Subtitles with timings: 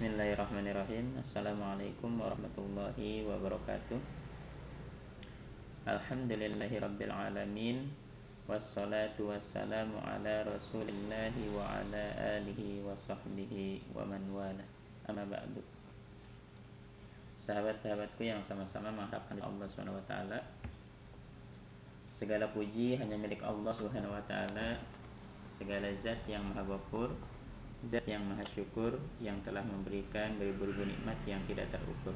[0.00, 1.12] Bismillahirrahmanirrahim.
[1.20, 4.00] Assalamualaikum warahmatullahi wabarakatuh.
[5.84, 7.92] Alhamdulillahi rabbil alamin.
[8.48, 14.64] Wassalatu wassalamu ala rasulillahi wa ala alihi wa sahbihi wa man wala.
[15.04, 15.60] Amma ba'du.
[17.44, 20.12] Sahabat-sahabatku yang sama-sama mengharapkan Allah SWT
[22.16, 23.76] Segala puji hanya milik Allah
[24.24, 24.80] taala.
[25.60, 27.12] Segala zat yang maha ghafur
[27.88, 32.12] Zat yang maha syukur yang telah memberikan beribu-ribu nikmat yang tidak terukur.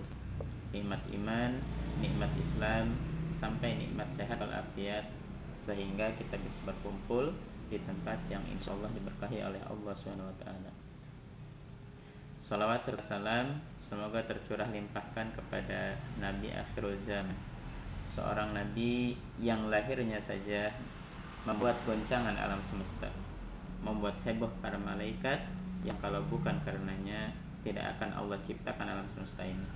[0.76, 1.56] Nikmat iman,
[2.04, 2.92] nikmat Islam,
[3.40, 5.08] sampai nikmat sehat walafiat
[5.64, 7.32] Sehingga kita bisa berkumpul
[7.72, 10.44] di tempat yang insya Allah diberkahi oleh Allah SWT
[12.44, 13.56] Salawat serta salam
[13.88, 17.32] semoga tercurah limpahkan kepada Nabi akhirul zaman.
[18.12, 20.76] Seorang Nabi yang lahirnya saja
[21.48, 23.08] membuat goncangan alam semesta
[23.84, 25.44] membuat heboh para malaikat
[25.84, 27.30] yang kalau bukan karenanya
[27.62, 29.68] tidak akan Allah ciptakan alam semesta ini.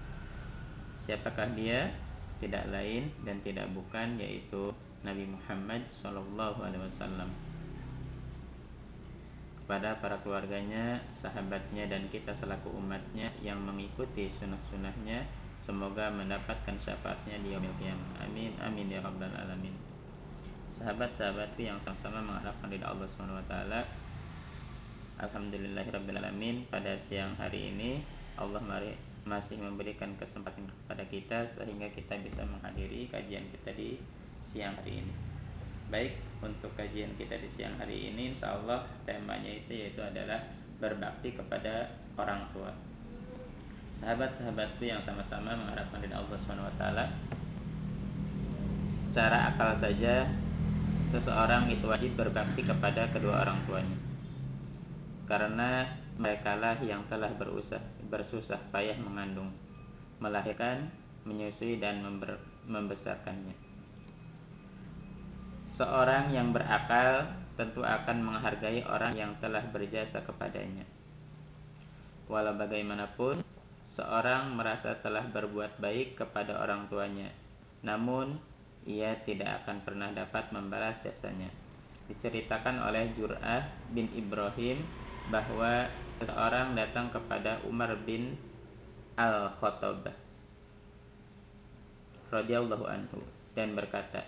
[1.05, 1.92] Siapakah dia?
[2.39, 7.31] Tidak lain dan tidak bukan yaitu Nabi Muhammad Shallallahu Alaihi Wasallam.
[9.62, 15.28] Kepada para keluarganya, sahabatnya dan kita selaku umatnya yang mengikuti sunnah-sunnahnya,
[15.61, 18.25] semoga mendapatkan syafaatnya di yaumil qiyamah.
[18.25, 19.77] Amin amin ya rabbal alamin
[20.78, 23.81] sahabat-sahabatku yang sama-sama mengharapkan ridha Allah Subhanahu wa taala.
[25.19, 26.15] Alhamdulillahirabbil
[26.71, 28.07] pada siang hari ini
[28.39, 28.63] Allah
[29.27, 33.99] masih memberikan kesempatan kepada kita sehingga kita bisa menghadiri kajian kita di
[34.55, 35.15] siang hari ini.
[35.91, 40.39] Baik, untuk kajian kita di siang hari ini insya Allah temanya itu yaitu adalah
[40.79, 42.71] berbakti kepada orang tua.
[43.99, 46.39] Sahabat-sahabatku yang sama-sama mengharapkan ridha Allah
[46.79, 47.05] taala.
[49.11, 50.31] Secara akal saja
[51.11, 54.08] seseorang itu wajib berbakti kepada kedua orang tuanya
[55.29, 55.84] karena
[56.17, 59.53] mereka lah yang telah berusah, bersusah payah mengandung,
[60.19, 60.89] melahirkan,
[61.29, 63.53] menyusui dan member, membesarkannya.
[65.77, 70.89] Seorang yang berakal tentu akan menghargai orang yang telah berjasa kepadanya.
[72.27, 73.45] Walau bagaimanapun,
[73.95, 77.31] seorang merasa telah berbuat baik kepada orang tuanya,
[77.84, 78.41] namun
[78.89, 81.53] ia tidak akan pernah dapat membalas jasanya.
[82.09, 84.81] Diceritakan oleh Jur'ah bin Ibrahim
[85.28, 88.34] bahwa seseorang datang kepada Umar bin
[89.15, 90.09] Al-Khattab
[92.33, 93.21] radhiyallahu anhu
[93.53, 94.25] dan berkata,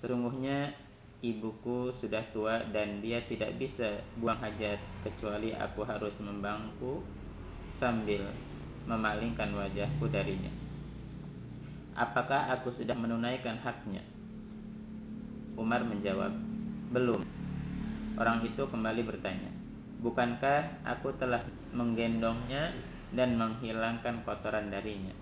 [0.00, 0.72] "Sesungguhnya
[1.20, 7.04] ibuku sudah tua dan dia tidak bisa buang hajat kecuali aku harus membangku
[7.76, 8.24] sambil
[8.88, 10.52] memalingkan wajahku darinya."
[11.98, 14.06] Apakah aku sudah menunaikan haknya?
[15.58, 16.30] Umar menjawab,
[16.94, 17.26] belum.
[18.14, 19.50] Orang itu kembali bertanya,
[19.98, 21.42] bukankah aku telah
[21.74, 22.74] menggendongnya
[23.14, 25.14] dan menghilangkan kotoran darinya?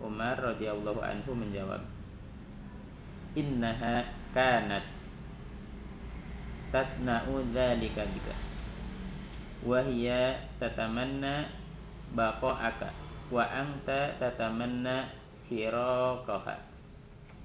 [0.00, 1.80] Umar radhiyallahu anhu menjawab,
[3.34, 4.84] Innaha kanat
[6.74, 8.36] tasna'u dzalika bika.
[9.64, 11.48] Wa hiya tatamanna
[12.12, 12.90] baqa'aka
[13.30, 15.08] wa anta tatamanna
[15.46, 16.58] firaqaha.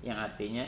[0.04, 0.66] Yang artinya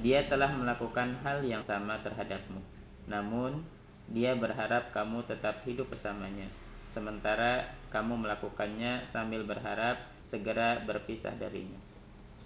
[0.00, 2.60] dia telah melakukan hal yang sama terhadapmu.
[3.06, 3.64] Namun
[4.10, 6.46] dia berharap kamu tetap hidup bersamanya.
[6.94, 9.98] Sementara kamu melakukannya sambil berharap
[10.30, 11.78] segera berpisah darinya.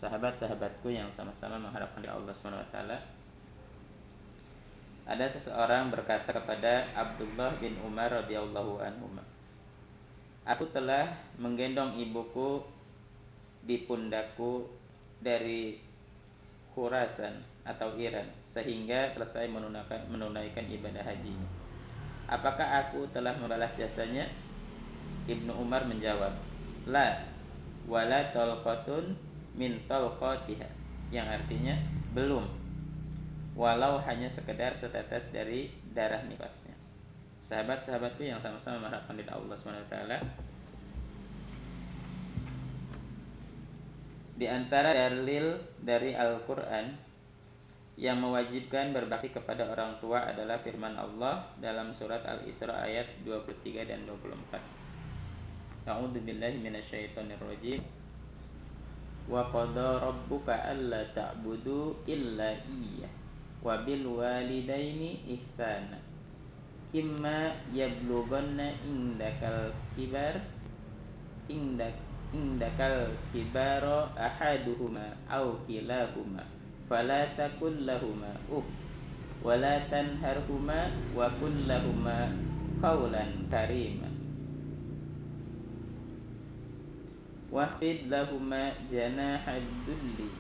[0.00, 2.76] Sahabat-sahabatku yang sama-sama mengharapkan Allah SWT
[5.10, 9.10] ada seseorang berkata kepada Abdullah bin Umar radhiyallahu anhu
[10.46, 12.62] Aku telah menggendong ibuku
[13.66, 14.70] di pundakku
[15.18, 15.82] dari
[16.72, 21.34] Khurasan atau Iran sehingga selesai menunaikan, menunaikan ibadah haji.
[22.30, 24.26] Apakah aku telah membalas jasanya?
[25.26, 26.34] Ibnu Umar menjawab,
[26.90, 27.26] La,
[27.86, 29.14] wala tolqatun
[29.54, 30.66] min tolqatiha.
[31.10, 31.74] Yang artinya,
[32.14, 32.46] belum.
[33.58, 36.74] Walau hanya sekedar setetes dari darah nifasnya.
[37.50, 39.96] Sahabat-sahabatku yang sama-sama mengharapkan dari Allah SWT
[44.38, 47.09] Di antara dalil dari Al-Quran
[48.00, 54.08] yang mewajibkan berbakti kepada orang tua adalah firman Allah dalam surat Al-Isra ayat 23 dan
[54.08, 54.56] 24.
[55.84, 57.84] A'udzu billahi minasyaitonir rajim.
[59.28, 63.12] Wa qada rabbuka alla ta'budu illa iyyah
[63.60, 66.00] wa bil walidaini ihsana.
[66.96, 70.40] Imma yablughanna indakal kibar
[71.52, 72.00] indak
[72.32, 76.59] indakal kibaro ahaduhuma au kilahuma
[76.90, 78.66] lahuma uh
[79.40, 82.34] wala tanharhuma wa kul lahuma
[82.82, 84.10] qawlan karima.
[87.50, 90.30] Wahfid lahuma janahad dulli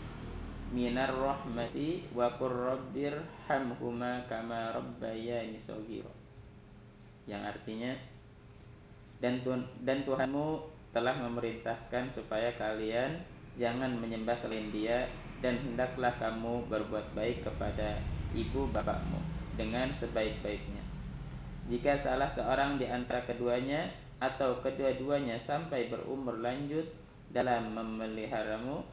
[0.70, 3.18] minar rahmati wa qur rabbir
[3.50, 6.12] hamhuma kama rabbayani shaghira
[7.26, 7.94] yang artinya
[9.18, 10.64] dan Tuhan, dan Tuhanmu
[10.94, 13.20] telah memerintahkan supaya kalian
[13.58, 18.00] jangan menyembah selain Dia dan hendaklah kamu berbuat baik kepada
[18.36, 19.20] ibu bapakmu
[19.56, 20.84] dengan sebaik-baiknya.
[21.68, 23.88] Jika salah seorang di antara keduanya
[24.20, 26.84] atau kedua-duanya sampai berumur lanjut
[27.32, 28.84] dalam memeliharamu,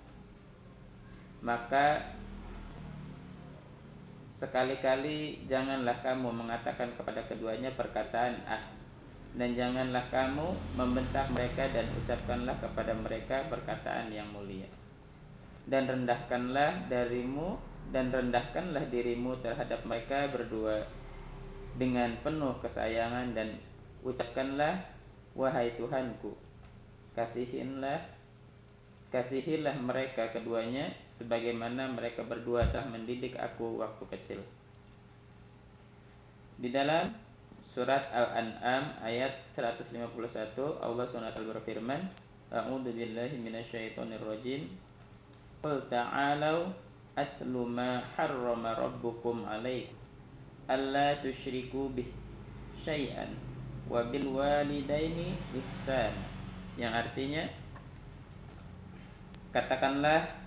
[1.44, 2.15] maka
[4.38, 8.61] sekali-kali janganlah kamu mengatakan kepada keduanya perkataan ah
[9.38, 14.69] dan janganlah kamu membentak mereka dan ucapkanlah kepada mereka perkataan yang mulia
[15.68, 17.60] dan rendahkanlah darimu
[17.92, 20.88] dan rendahkanlah dirimu terhadap mereka berdua
[21.80, 23.60] dengan penuh kesayangan dan
[24.04, 24.84] ucapkanlah
[25.38, 26.34] wahai Tuhanku
[27.16, 28.18] kasihinlah
[29.12, 34.40] kasihilah mereka keduanya sebagaimana mereka berdua telah mendidik aku waktu kecil.
[36.58, 37.14] Di dalam
[37.72, 39.94] surat Al-An'am ayat 151
[40.81, 42.02] Allah SWT berfirman,
[42.48, 44.72] A'udzu billahi minasyaitonir rajim.
[45.57, 46.69] Qul ta'alu
[47.18, 49.98] atlu ma harrama rabbukum 'alaikum
[50.68, 52.12] alla tusyriku bih
[52.83, 53.31] syai'an
[53.88, 56.13] wa bil walidaini ihsan.
[56.77, 57.44] Yang artinya
[59.56, 60.45] katakanlah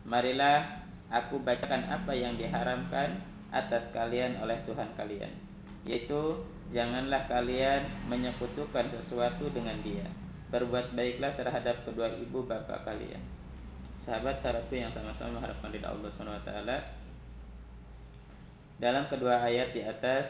[0.00, 0.80] Marilah
[1.12, 3.20] aku bacakan apa yang diharamkan
[3.52, 5.28] atas kalian oleh Tuhan kalian.
[5.84, 6.40] Yaitu
[6.72, 10.08] janganlah kalian menyekutukan sesuatu dengan dia.
[10.48, 13.20] Berbuat baiklah terhadap kedua ibu bapak kalian
[14.10, 16.50] Sahabat-sahabatku yang sama-sama mengharapkan dari Allah SWT
[18.82, 20.26] Dalam kedua ayat di atas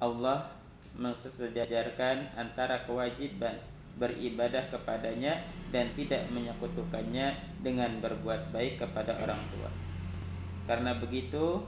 [0.00, 0.48] Allah
[0.96, 3.60] mensejajarkan antara kewajiban
[4.00, 5.44] beribadah kepadanya
[5.76, 9.68] dan tidak menyekutukannya dengan berbuat baik kepada orang tua.
[10.64, 11.60] Karena begitu,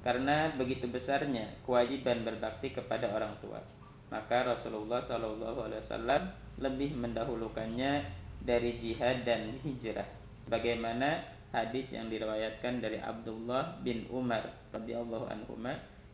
[0.00, 3.60] karena begitu besarnya kewajiban berbakti kepada orang tua,
[4.08, 6.24] maka Rasulullah SAW
[6.56, 10.08] lebih mendahulukannya dari jihad dan hijrah.
[10.48, 15.58] Bagaimana hadis yang diriwayatkan dari Abdullah bin Umar radhiyallahu anhu,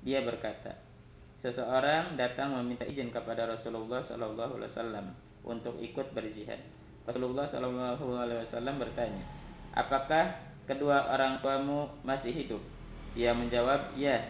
[0.02, 0.76] dia berkata,
[1.40, 5.06] seseorang datang meminta izin kepada Rasulullah Sallallahu Alaihi Wasallam
[5.46, 6.58] untuk ikut berjihad.
[7.06, 9.24] Rasulullah Sallallahu Alaihi Wasallam bertanya,
[9.76, 10.34] apakah
[10.66, 12.62] kedua orang tuamu masih hidup?
[13.14, 14.20] Ia menjawab, ya.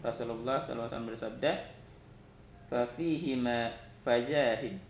[0.00, 1.52] Rasulullah Wasallam bersabda,
[2.70, 3.74] fafihima
[4.06, 4.80] fajahid,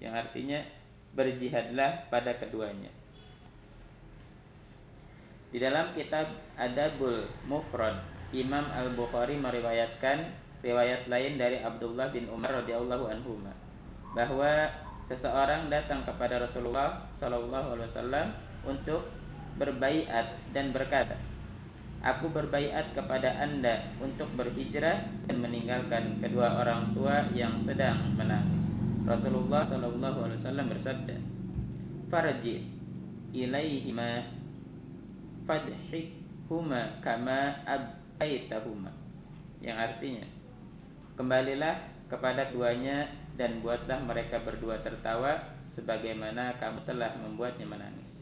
[0.00, 0.64] yang artinya
[1.12, 2.88] berjihadlah pada keduanya.
[5.52, 8.00] Di dalam kitab Adabul Mufrad,
[8.32, 10.32] Imam Al Bukhari meriwayatkan
[10.64, 13.36] riwayat lain dari Abdullah bin Umar radhiyallahu anhu
[14.16, 14.72] bahwa
[15.12, 18.26] seseorang datang kepada Rasulullah Shallallahu alaihi wasallam
[18.64, 19.12] untuk
[19.60, 21.18] berbaiat dan berkata,
[22.02, 28.61] Aku berbaiat kepada anda untuk berhijrah dan meninggalkan kedua orang tua yang sedang menangis.
[29.02, 31.16] Rasulullah Shallallahu Alaihi Wasallam bersabda,
[32.12, 32.68] Farji
[33.32, 34.26] ilaihima
[35.48, 38.92] fadhikhuma kama abbaitahuma.
[39.62, 40.26] Yang artinya,
[41.12, 41.76] Kembalilah
[42.08, 43.04] kepada keduanya
[43.36, 45.44] dan buatlah mereka berdua tertawa
[45.76, 48.16] sebagaimana kamu telah membuatnya menangis.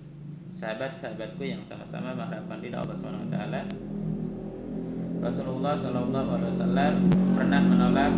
[0.59, 3.61] Sahabat-sahabatku yang sama-sama mengharapkan ridha Allah Subhanahu wa taala.
[5.21, 6.95] Rasulullah Shallallahu alaihi wasallam
[7.37, 8.13] pernah menolak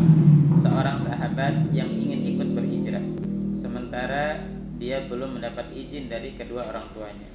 [0.62, 3.04] seorang sahabat yang ingin ikut berhijrah
[3.58, 4.38] sementara
[4.78, 7.30] dia belum mendapat izin dari kedua orang tuanya.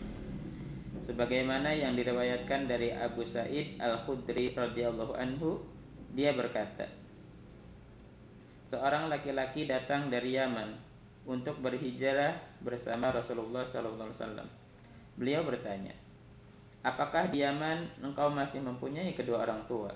[1.08, 5.64] Sebagaimana yang diriwayatkan dari Abu Sa'id Al-Khudri radhiyallahu anhu,
[6.12, 6.92] dia berkata,
[8.68, 10.76] seorang laki-laki datang dari Yaman
[11.24, 14.48] untuk berhijrah bersama Rasulullah SAW.
[15.16, 15.96] Beliau bertanya,
[16.86, 19.92] Apakah di Yaman engkau masih mempunyai kedua orang tua?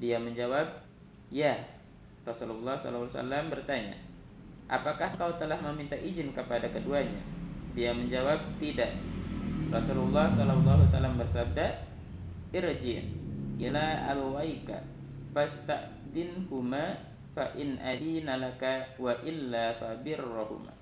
[0.00, 0.86] Dia menjawab,
[1.30, 1.56] Ya.
[2.26, 3.96] Rasulullah SAW bertanya,
[4.70, 7.20] Apakah kau telah meminta izin kepada keduanya?
[7.74, 8.92] Dia menjawab, Tidak.
[9.70, 11.66] Rasulullah SAW bersabda,
[12.50, 13.06] Irji'
[13.60, 14.82] ila alwaika
[15.36, 16.96] fasta'dinhuma
[17.36, 20.72] fa in adina laka wa illa fabirrahuma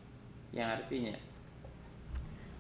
[0.55, 1.13] yang artinya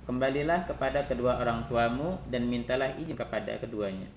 [0.09, 4.09] kembalilah kepada kedua orang tuamu dan mintalah izin kepada keduanya.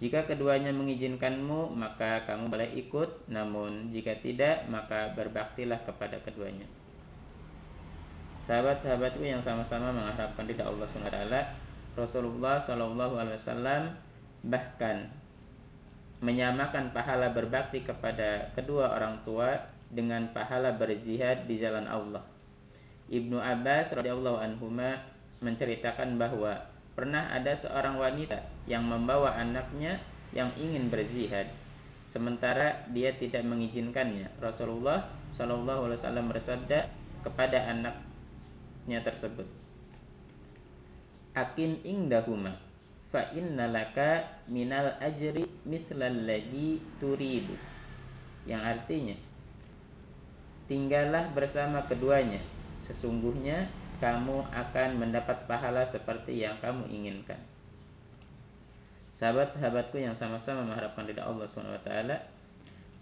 [0.00, 3.28] Jika keduanya mengizinkanmu maka kamu boleh ikut.
[3.28, 6.64] Namun jika tidak maka berbaktilah kepada keduanya.
[8.48, 11.28] Sahabat-sahabatku yang sama-sama mengharapkan tidak Allah SWT
[12.00, 13.92] Rasulullah SAW
[14.40, 15.12] bahkan
[16.24, 22.24] menyamakan pahala berbakti kepada kedua orang tua dengan pahala berjihad di jalan Allah.
[23.10, 24.70] Ibnu Abbas radhiyallahu anhu
[25.42, 26.62] menceritakan bahwa
[26.94, 28.38] pernah ada seorang wanita
[28.70, 29.98] yang membawa anaknya
[30.30, 31.50] yang ingin berzihad
[32.14, 34.30] sementara dia tidak mengizinkannya.
[34.38, 36.78] Rasulullah Shallallahu alaihi wasallam bersabda
[37.26, 39.46] kepada anaknya tersebut,
[41.34, 42.62] "Akin indahuma
[43.10, 47.58] fa innalaka minal ajri mislal ladzi turidu."
[48.46, 49.16] Yang artinya,
[50.70, 52.38] tinggallah bersama keduanya
[52.90, 53.70] Sesungguhnya
[54.02, 57.38] kamu akan mendapat pahala seperti yang kamu inginkan.
[59.14, 61.90] Sahabat-sahabatku yang sama-sama mengharapkan ridha Allah SWT,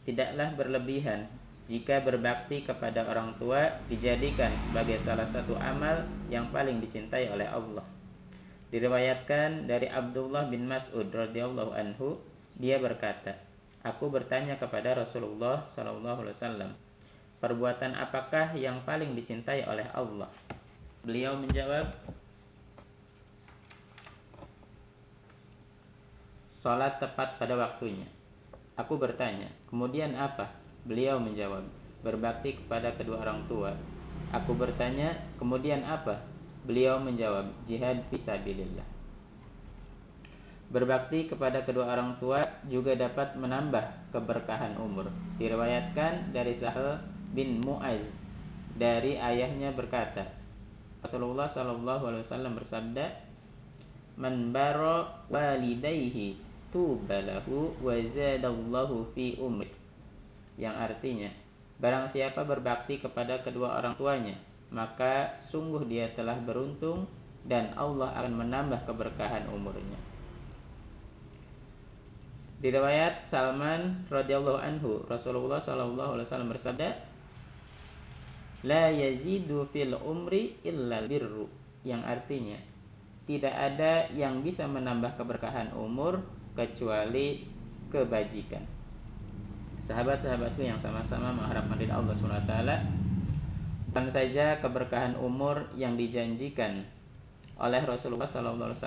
[0.05, 1.25] tidaklah berlebihan
[1.71, 7.87] jika berbakti kepada orang tua dijadikan sebagai salah satu amal yang paling dicintai oleh Allah.
[8.69, 12.21] Diriwayatkan dari Abdullah bin Mas'ud radhiyallahu anhu,
[12.61, 13.41] dia berkata,
[13.87, 16.71] Aku bertanya kepada Rasulullah sallallahu alaihi wasallam,
[17.39, 20.27] Perbuatan apakah yang paling dicintai oleh Allah?
[21.07, 21.95] Beliau menjawab,
[26.59, 28.11] Salat tepat pada waktunya.
[28.75, 30.51] Aku bertanya, kemudian apa?
[30.83, 31.63] Beliau menjawab,
[32.03, 33.79] berbakti kepada kedua orang tua.
[34.35, 36.19] Aku bertanya, kemudian apa?
[36.67, 38.83] Beliau menjawab, jihad fisabilillah.
[40.75, 45.09] Berbakti kepada kedua orang tua juga dapat menambah keberkahan umur.
[45.39, 47.01] Diriwayatkan dari Sahal
[47.35, 48.01] bin Mu'az
[48.79, 50.29] dari ayahnya berkata
[51.03, 53.07] Rasulullah Shallallahu Alaihi Wasallam bersabda
[54.19, 56.39] Man baro walidayhi
[56.75, 59.71] tubalahu wa zadallahu fi umri
[60.59, 61.31] yang artinya
[61.79, 64.35] barang siapa berbakti kepada kedua orang tuanya
[64.69, 67.09] maka sungguh dia telah beruntung
[67.49, 69.97] dan Allah akan menambah keberkahan umurnya.
[72.59, 76.89] Di riwayat Salman radhiyallahu anhu, Rasulullah shallallahu alaihi wasallam bersabda,
[78.67, 81.47] la yazidu fil umri illa birru
[81.87, 82.59] yang artinya
[83.29, 86.25] tidak ada yang bisa menambah keberkahan umur
[86.57, 87.45] kecuali
[87.93, 88.65] kebajikan.
[89.85, 92.55] Sahabat-sahabatku yang sama-sama mengharapkan dari Allah SWT
[93.89, 96.89] bukan saja keberkahan umur yang dijanjikan
[97.59, 98.79] oleh Rasulullah SAW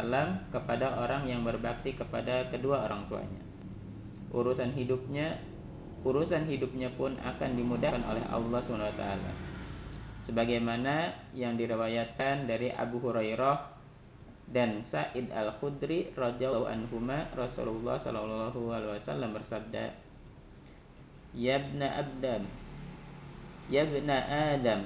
[0.49, 3.41] kepada orang yang berbakti kepada kedua orang tuanya.
[4.31, 5.37] Urusan hidupnya,
[6.01, 9.50] urusan hidupnya pun akan dimudahkan oleh Allah SWT
[10.25, 13.81] sebagaimana yang diriwayatkan dari Abu Hurairah
[14.51, 19.95] dan Sa'id Al-Khudri radhiyallahu anhuma Rasulullah sallallahu alaihi wasallam bersabda
[21.31, 22.43] Yabna Abdam
[23.71, 24.83] Yabna Adam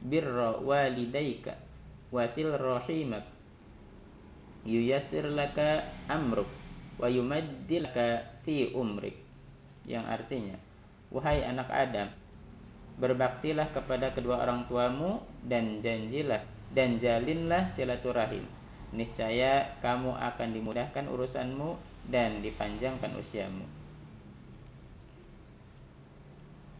[0.00, 1.60] birra walidayka
[2.08, 3.28] wasil rahimak
[4.64, 6.48] yuyassir laka amruk
[6.98, 9.18] wa yumaddilaka fi umrik.
[9.82, 10.56] Yang artinya
[11.10, 12.08] wahai anak Adam
[13.00, 18.44] berbaktilah kepada kedua orang tuamu dan janjilah dan jalinlah silaturahim.
[18.92, 21.80] Niscaya kamu akan dimudahkan urusanmu
[22.12, 23.64] dan dipanjangkan usiamu.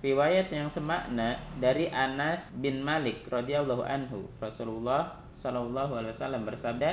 [0.03, 6.91] Riwayat yang semakna dari Anas bin Malik radhiyallahu anhu, Rasulullah shallallahu alaihi wasallam bersabda,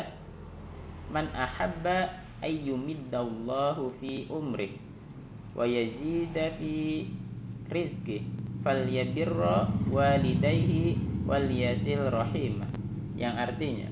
[1.09, 4.77] "Man ahabba ayyumiddallahu fi umri
[5.57, 7.09] wa yazida fi
[7.73, 8.23] rizqi
[8.65, 12.11] falyabirra walidayhi walyasil
[13.15, 13.87] yang artinya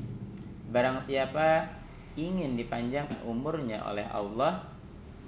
[0.72, 1.72] barang siapa
[2.18, 4.66] ingin dipanjangkan umurnya oleh Allah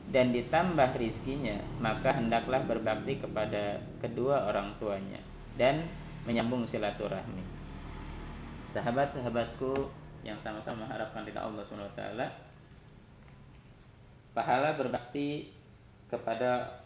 [0.10, 5.22] dan ditambah rizkinya maka hendaklah berbakti kepada kedua orang tuanya
[5.54, 5.86] dan
[6.26, 7.46] menyambung silaturahmi.
[8.74, 9.90] Sahabat-sahabatku
[10.26, 12.02] yang sama-sama mengharapkan ridha Allah SWT
[14.34, 15.50] pahala berbakti
[16.10, 16.79] kepada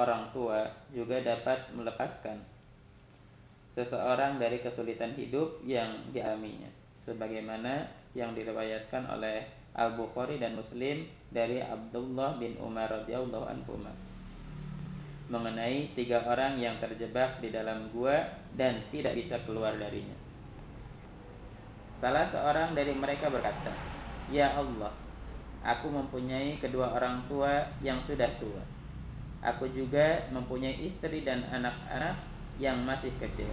[0.00, 2.40] orang tua juga dapat melepaskan
[3.76, 6.72] seseorang dari kesulitan hidup yang dialaminya
[7.04, 7.84] sebagaimana
[8.16, 9.44] yang diriwayatkan oleh
[9.76, 13.78] Al-Bukhari dan Muslim dari Abdullah bin Umar radhiyallahu anhu
[15.30, 18.18] mengenai tiga orang yang terjebak di dalam gua
[18.58, 20.18] dan tidak bisa keluar darinya.
[22.02, 23.70] Salah seorang dari mereka berkata,
[24.26, 24.90] "Ya Allah,
[25.62, 28.79] aku mempunyai kedua orang tua yang sudah tua
[29.40, 32.20] Aku juga mempunyai istri dan anak-anak
[32.60, 33.48] yang masih kecil.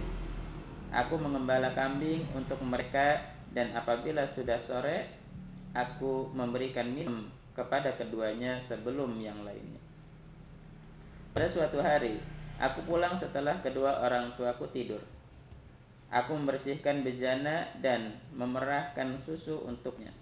[0.92, 3.24] Aku mengembala kambing untuk mereka
[3.56, 5.08] dan apabila sudah sore,
[5.72, 9.80] aku memberikan minum kepada keduanya sebelum yang lainnya.
[11.32, 12.20] Pada suatu hari,
[12.60, 15.00] aku pulang setelah kedua orang tuaku tidur.
[16.08, 20.12] Aku membersihkan bejana dan memerahkan susu untuknya.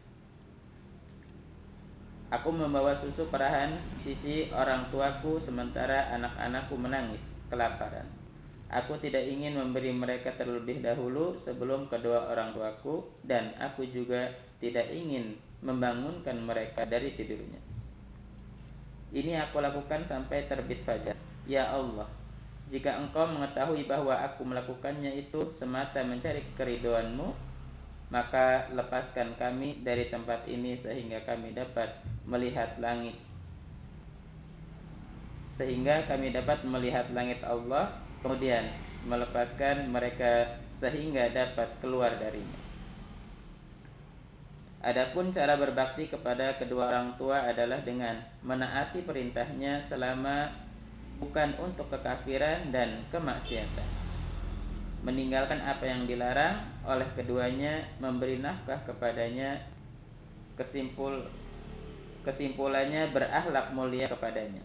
[2.26, 8.02] Aku membawa susu perahan sisi orang tuaku sementara anak-anakku menangis kelaparan.
[8.66, 14.90] Aku tidak ingin memberi mereka terlebih dahulu sebelum kedua orang tuaku dan aku juga tidak
[14.90, 17.62] ingin membangunkan mereka dari tidurnya.
[19.14, 21.14] Ini aku lakukan sampai terbit fajar.
[21.47, 22.11] Ya Allah,
[22.75, 27.30] jika engkau mengetahui bahwa aku melakukannya itu semata mencari keridoanmu,
[28.11, 33.14] maka lepaskan kami dari tempat ini sehingga kami dapat melihat langit.
[35.56, 38.68] Sehingga kami dapat melihat langit Allah kemudian
[39.06, 42.66] melepaskan mereka sehingga dapat keluar darinya.
[44.85, 50.52] Adapun cara berbakti kepada kedua orang tua adalah dengan menaati perintahnya selama
[51.18, 53.88] bukan untuk kekafiran dan kemaksiatan.
[55.02, 59.64] Meninggalkan apa yang dilarang oleh keduanya, memberi nafkah kepadanya,
[60.54, 61.25] kesimpul
[62.26, 64.61] kesimpulannya berakhlak mulia kepadanya.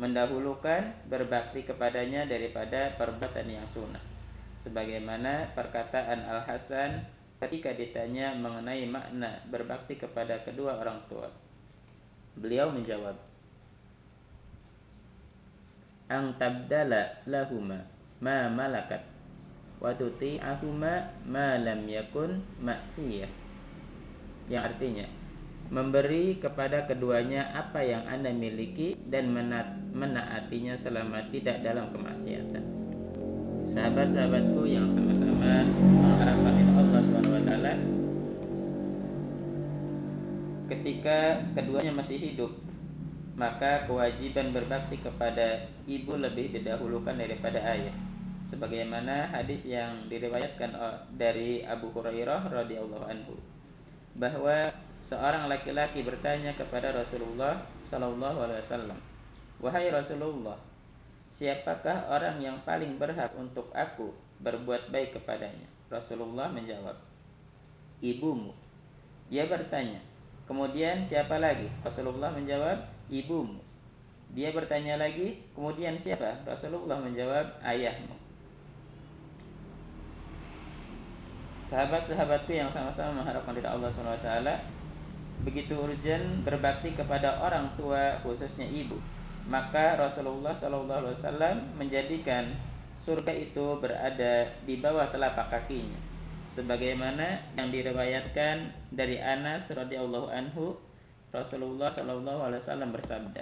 [0.00, 4.00] Mendahulukan berbakti kepadanya daripada perbuatan yang sunnah.
[4.64, 7.04] Sebagaimana perkataan Al Hasan
[7.44, 11.28] ketika ditanya mengenai makna berbakti kepada kedua orang tua.
[12.40, 13.14] Beliau menjawab
[16.08, 17.88] ang tabdala lahuma
[18.20, 19.00] ma malakat
[19.80, 23.32] wa tuti'ahuma ma lam yakun maksiyah
[24.52, 25.08] yang artinya
[25.72, 29.32] memberi kepada keduanya apa yang Anda miliki dan
[29.96, 32.60] menaatinya selama tidak dalam kemaksiatan.
[33.72, 37.52] Sahabat-sahabatku yang sama-sama mengharapkan Allah SWT
[40.68, 42.52] ketika keduanya masih hidup
[43.32, 47.96] maka kewajiban berbakti kepada ibu lebih didahulukan daripada ayah
[48.52, 50.76] sebagaimana hadis yang diriwayatkan
[51.16, 53.40] dari Abu Hurairah radhiyallahu anhu
[54.16, 54.68] bahwa
[55.12, 58.98] seorang laki-laki bertanya kepada Rasulullah Sallallahu Alaihi Wasallam,
[59.60, 60.56] wahai Rasulullah,
[61.36, 65.68] siapakah orang yang paling berhak untuk aku berbuat baik kepadanya?
[65.92, 66.96] Rasulullah menjawab,
[68.00, 68.56] ibumu.
[69.28, 70.00] Dia bertanya,
[70.48, 71.68] kemudian siapa lagi?
[71.84, 73.60] Rasulullah menjawab, ibumu.
[74.32, 76.40] Dia bertanya lagi, kemudian siapa?
[76.48, 78.16] Rasulullah menjawab, ayahmu.
[81.68, 84.80] Sahabat-sahabatku yang sama-sama mengharapkan dari Allah SWT
[85.40, 89.00] begitu urgent berbakti kepada orang tua khususnya ibu
[89.48, 92.54] maka Rasulullah SAW menjadikan
[93.02, 95.98] surga itu berada di bawah telapak kakinya.
[96.52, 98.56] Sebagaimana yang diriwayatkan
[98.92, 100.76] dari Anas radhiyallahu anhu
[101.32, 103.40] Rasulullah SAW bersabda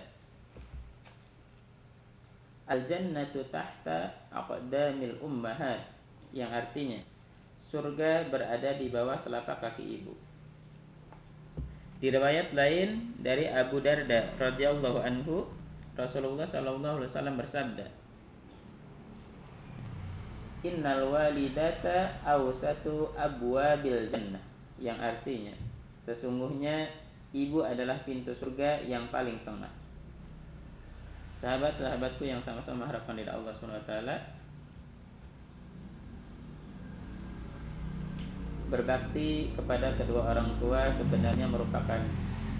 [2.70, 5.83] Al jannatu tahta aqdamil ummahat
[6.31, 7.03] yang artinya
[7.74, 10.14] surga berada di bawah telapak kaki ibu
[12.00, 15.44] di riwayat lain dari Abu Darda radhiyallahu anhu,
[15.94, 17.86] Rasulullah sallallahu alaihi wasallam bersabda,
[20.60, 24.44] Innal walidata awsatu abwabil jannah
[24.76, 25.56] yang artinya
[26.04, 26.88] sesungguhnya
[27.32, 29.70] ibu adalah pintu surga yang paling tengah.
[31.40, 34.16] Sahabat-sahabatku yang sama-sama harapkan dari Allah Subhanahu wa taala,
[38.70, 41.98] berbakti kepada kedua orang tua sebenarnya merupakan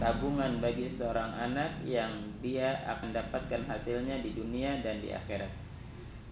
[0.03, 2.11] tabungan bagi seorang anak yang
[2.43, 5.53] dia akan dapatkan hasilnya di dunia dan di akhirat.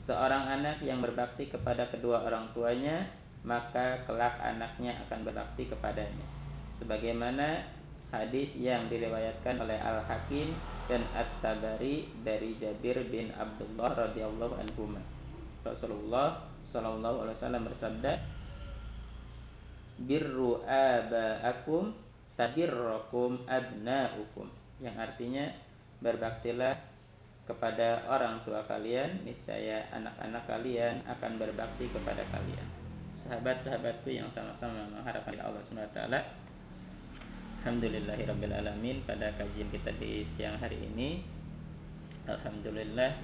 [0.08, 3.06] Seorang anak yang berbakti kepada kedua orang tuanya,
[3.44, 6.26] maka kelak anaknya akan berbakti kepadanya.
[6.80, 7.60] Sebagaimana
[8.08, 10.56] hadis yang diriwayatkan oleh Al-Hakim
[10.88, 14.96] dan At-Tabari dari Jabir bin Abdullah radhiyallahu anhu.
[15.60, 18.12] Rasulullah sallallahu alaihi wasallam bersabda,
[19.98, 21.94] birru abaakum
[22.38, 24.46] tabirrakum abnaukum.
[24.78, 25.44] Yang artinya
[25.98, 26.74] berbaktilah
[27.48, 32.66] kepada orang tua kalian niscaya anak-anak kalian akan berbakti kepada kalian.
[33.24, 36.20] Sahabat-sahabatku yang sama-sama mengharapkan Allah Subhanahu wa taala
[37.58, 41.26] Alhamdulillahirabbil alamin pada kajian kita di siang hari ini.
[42.30, 43.18] Alhamdulillah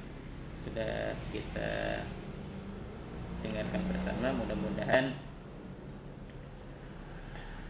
[0.67, 1.69] sudah kita
[3.47, 4.35] dengarkan bersama.
[4.35, 5.15] Mudah-mudahan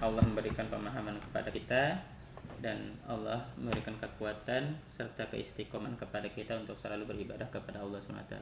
[0.04, 1.82] Allah memberikan pemahaman kepada kita
[2.60, 8.36] dan Allah memberikan kekuatan serta keistiqomahan kepada kita untuk selalu beribadah kepada Allah SWT.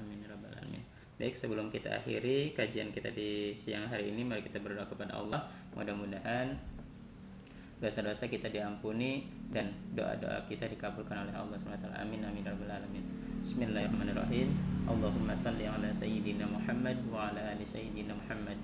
[0.00, 0.80] Amin ya rabbal alamin.
[1.16, 5.48] Baik, sebelum kita akhiri kajian kita di siang hari ini, mari kita berdoa kepada Allah.
[5.72, 6.52] Mudah-mudahan
[7.80, 11.88] dosa-dosa kita diampuni dan doa-doa kita dikabulkan oleh Allah SWT.
[11.96, 13.04] Amin amin ya rabbal alamin.
[13.44, 14.48] Bismillahirrahmanirrahim.
[14.84, 18.55] Allahumma salli ala sayyidina Muhammad wa ala ali sayyidina Muhammad.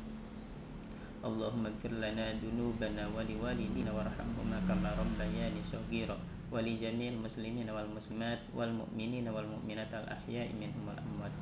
[1.22, 6.18] اللهم اغفر لنا ذنوبنا ولوالدينا وارحمهما كما ربياني صغيرا.
[6.52, 11.34] ولجميع المسلمين والمسلمات والمؤمنين والمؤمنات الأحياء منهم والأموات.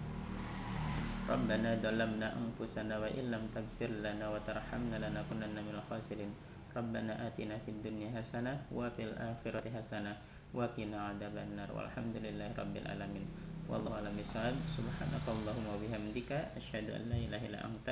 [1.33, 6.31] ربنا ظلمنا أنفسنا وإن لم تغفر لنا وترحمنا لنكونن من الخاسرين.
[6.77, 10.13] ربنا آتنا في الدنيا حسنة وفي الآخرة حسنة
[10.55, 11.69] وقنا عذاب النار.
[11.75, 13.27] والحمد لله رب العالمين.
[13.71, 17.89] والله أعلم بالصواب سبحانك اللهم وبحمدك أشهد أن لا إله إلا أنت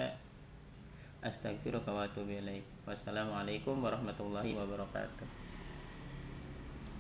[1.22, 5.47] astagfirullahaladzim wassalamualaikum warahmatullahi wabarakatuh.